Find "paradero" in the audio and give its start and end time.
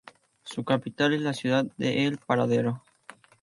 2.17-2.81